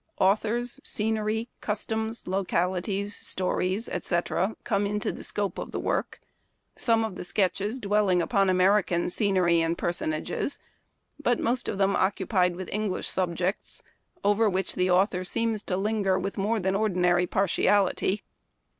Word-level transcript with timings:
Authors, 0.17 0.79
scenery, 0.83 1.47
customs, 1.61 2.25
localities, 2.25 3.15
stories, 3.15 3.87
etc., 3.87 4.55
come 4.63 4.87
into 4.87 5.11
the 5.11 5.23
scope 5.23 5.59
of 5.59 5.69
the 5.69 5.79
work— 5.79 6.19
I 6.75 6.79
some 6.81 7.05
of 7.05 7.17
the 7.17 7.23
sketches 7.23 7.77
dwelling 7.77 8.19
upon 8.19 8.49
American 8.49 9.11
scenery 9.11 9.61
and 9.61 9.77
personages, 9.77 10.57
but 11.21 11.39
most 11.39 11.69
of 11.69 11.77
them 11.77 11.89
occu 11.91 11.91
Memoir 11.91 11.93
of 11.93 11.99
Washington 11.99 12.33
Irving. 12.33 12.49
93 12.49 12.49
pied 12.49 12.55
with 12.55 12.73
English 12.73 13.09
subjects, 13.09 13.83
over 14.23 14.49
which 14.49 14.73
the 14.73 14.89
author 14.89 15.23
seems 15.23 15.61
to 15.61 15.77
linger 15.77 16.17
with 16.17 16.35
more 16.35 16.59
than 16.59 16.73
ordinary 16.75 17.27
partiality. 17.27 18.23